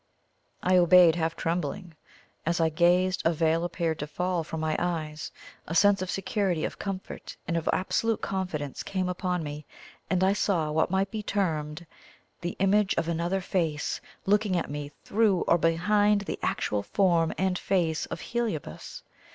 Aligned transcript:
I 0.63 0.77
obeyed, 0.77 1.15
half 1.15 1.35
trembling. 1.35 1.93
As 2.43 2.59
I 2.59 2.69
gazed, 2.69 3.21
a 3.23 3.31
veil 3.31 3.63
appeared 3.63 3.99
to 3.99 4.07
fall 4.07 4.43
from 4.43 4.59
my 4.59 4.75
eyes. 4.79 5.31
A 5.67 5.75
sense 5.75 6.01
of 6.01 6.09
security, 6.09 6.65
of 6.65 6.79
comfort, 6.79 7.37
and 7.47 7.55
of 7.55 7.69
absolute 7.71 8.19
confidence 8.19 8.81
came 8.81 9.07
upon 9.07 9.43
me, 9.43 9.63
and 10.09 10.23
I 10.23 10.33
saw 10.33 10.71
what 10.71 10.89
might 10.89 11.11
be 11.11 11.21
termed 11.21 11.85
THE 12.41 12.55
IMAGE 12.57 12.95
OF 12.95 13.09
ANOTHER 13.09 13.41
FACE 13.41 14.01
looking 14.25 14.57
at 14.57 14.71
me 14.71 14.91
THROUGH 15.05 15.41
or 15.41 15.59
BEHIND 15.59 16.21
the 16.21 16.39
actual 16.41 16.81
form 16.81 17.31
and 17.37 17.59
face 17.59 18.07
of 18.07 18.21
Heliobas. 18.21 19.03